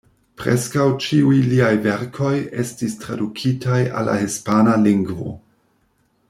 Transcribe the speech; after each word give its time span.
Preskaŭ 0.41 0.85
ĉiuj 1.07 1.35
liaj 1.51 1.69
verkoj 1.83 2.31
estis 2.65 2.97
tradukitaj 3.05 3.79
al 4.01 4.11
la 4.13 4.17
hispana 4.23 4.75
lingvo. 4.89 5.31